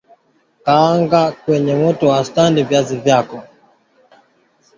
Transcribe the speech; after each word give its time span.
Kaanga 0.65 1.31
kwenye 1.31 1.75
moto 1.75 2.07
wa 2.07 2.15
wastani 2.17 2.63
viazi 2.63 2.97
vyako 2.97 3.43